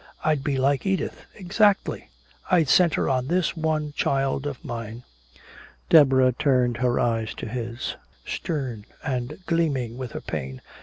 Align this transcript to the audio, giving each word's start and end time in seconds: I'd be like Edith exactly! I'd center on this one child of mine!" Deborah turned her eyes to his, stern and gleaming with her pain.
I'd 0.25 0.43
be 0.43 0.57
like 0.57 0.83
Edith 0.87 1.27
exactly! 1.35 2.09
I'd 2.49 2.69
center 2.69 3.07
on 3.07 3.27
this 3.27 3.55
one 3.55 3.91
child 3.95 4.47
of 4.47 4.65
mine!" 4.65 5.03
Deborah 5.91 6.31
turned 6.31 6.77
her 6.77 6.99
eyes 6.99 7.35
to 7.35 7.47
his, 7.47 7.97
stern 8.25 8.85
and 9.03 9.37
gleaming 9.45 9.99
with 9.99 10.13
her 10.13 10.21
pain. 10.21 10.63